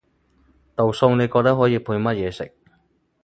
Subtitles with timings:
[0.75, 2.51] 道餸你覺得可以配乜嘢食？